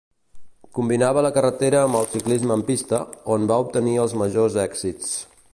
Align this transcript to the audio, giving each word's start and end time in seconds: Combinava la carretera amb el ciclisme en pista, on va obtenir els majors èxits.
Combinava 0.77 1.23
la 1.25 1.31
carretera 1.35 1.83
amb 1.89 1.99
el 2.01 2.09
ciclisme 2.15 2.57
en 2.61 2.65
pista, 2.71 3.05
on 3.37 3.49
va 3.53 3.61
obtenir 3.67 3.97
els 4.07 4.21
majors 4.23 4.63
èxits. 4.69 5.17